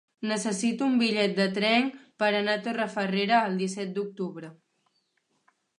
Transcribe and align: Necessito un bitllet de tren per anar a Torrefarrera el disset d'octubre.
Necessito 0.29 0.87
un 0.91 0.95
bitllet 1.01 1.35
de 1.41 1.45
tren 1.59 1.85
per 2.23 2.31
anar 2.39 2.57
a 2.61 2.65
Torrefarrera 2.69 3.45
el 3.51 3.63
disset 3.65 3.95
d'octubre. 4.01 4.53